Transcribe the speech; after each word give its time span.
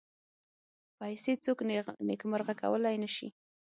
پیسې 0.97 1.33
څوک 1.43 1.59
نېکمرغه 2.07 2.53
کولای 2.61 2.95
نه 3.03 3.09
شي. 3.15 3.27